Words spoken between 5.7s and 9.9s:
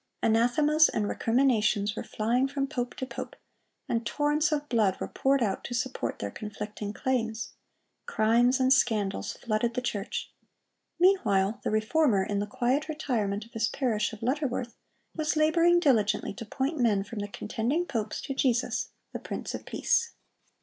support their conflicting claims. Crimes and scandals flooded the